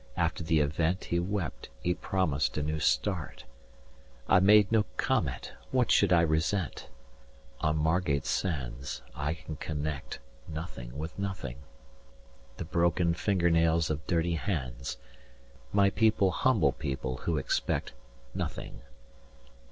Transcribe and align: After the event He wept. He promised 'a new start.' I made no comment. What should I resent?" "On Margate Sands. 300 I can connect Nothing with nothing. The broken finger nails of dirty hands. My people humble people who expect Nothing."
After 0.17 0.43
the 0.43 0.61
event 0.61 1.03
He 1.03 1.19
wept. 1.19 1.69
He 1.83 1.93
promised 1.93 2.57
'a 2.57 2.63
new 2.63 2.79
start.' 2.79 3.45
I 4.27 4.39
made 4.39 4.71
no 4.71 4.85
comment. 4.97 5.53
What 5.69 5.91
should 5.91 6.11
I 6.11 6.21
resent?" 6.21 6.89
"On 7.59 7.77
Margate 7.77 8.25
Sands. 8.25 9.03
300 9.13 9.21
I 9.29 9.33
can 9.35 9.55
connect 9.57 10.17
Nothing 10.47 10.97
with 10.97 11.19
nothing. 11.19 11.57
The 12.57 12.65
broken 12.65 13.13
finger 13.13 13.51
nails 13.51 13.91
of 13.91 14.07
dirty 14.07 14.33
hands. 14.33 14.97
My 15.71 15.91
people 15.91 16.31
humble 16.31 16.71
people 16.71 17.17
who 17.17 17.37
expect 17.37 17.93
Nothing." 18.33 18.81